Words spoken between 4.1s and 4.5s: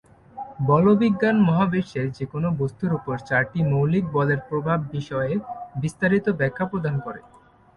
বলের